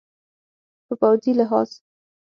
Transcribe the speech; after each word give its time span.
په 0.85 0.93
پوځي 0.99 1.31
لحاظ 1.39 1.69